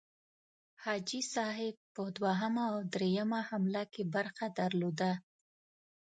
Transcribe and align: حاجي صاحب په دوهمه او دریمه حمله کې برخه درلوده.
حاجي 0.83 1.21
صاحب 1.33 1.75
په 1.93 2.03
دوهمه 2.17 2.63
او 2.71 2.77
دریمه 2.93 3.39
حمله 3.49 3.83
کې 3.93 4.03
برخه 4.15 4.45
درلوده. 4.59 5.11